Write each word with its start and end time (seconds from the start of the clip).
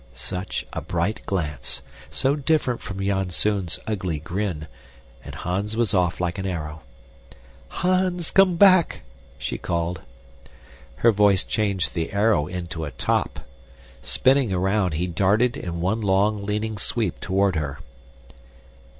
Such 0.15 0.65
a 0.73 0.81
bright 0.81 1.23
glance! 1.27 1.83
So 2.09 2.35
different 2.35 2.81
from 2.81 2.99
Janzoon's 3.01 3.79
ugly 3.85 4.17
grin 4.17 4.65
and 5.23 5.35
Hans 5.35 5.75
was 5.75 5.93
off 5.93 6.19
like 6.19 6.39
an 6.39 6.47
arrow. 6.47 6.81
"Hans, 7.69 8.31
come 8.31 8.55
back!" 8.55 9.01
she 9.37 9.59
called. 9.59 10.01
Her 10.95 11.11
voice 11.11 11.43
changed 11.43 11.93
the 11.93 12.13
arrow 12.13 12.47
into 12.47 12.83
a 12.83 12.89
top. 12.89 13.41
Spinning 14.01 14.51
around, 14.51 14.95
he 14.95 15.05
darted, 15.05 15.55
in 15.55 15.81
one 15.81 16.01
long, 16.01 16.43
leaning 16.47 16.79
sweep, 16.79 17.19
toward 17.19 17.55
her. 17.55 17.77